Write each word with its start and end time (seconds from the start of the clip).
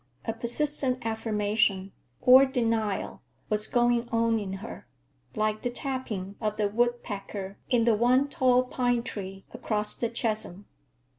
A 0.25 0.33
persistent 0.33 1.05
affirmation—or 1.05 2.47
denial—was 2.47 3.67
going 3.67 4.09
on 4.09 4.39
in 4.39 4.53
her, 4.53 4.87
like 5.35 5.61
the 5.61 5.69
tapping 5.69 6.33
of 6.41 6.57
the 6.57 6.67
woodpecker 6.67 7.59
in 7.69 7.83
the 7.83 7.93
one 7.95 8.27
tall 8.27 8.63
pine 8.63 9.03
tree 9.03 9.45
across 9.53 9.93
the 9.93 10.09
chasm. 10.09 10.65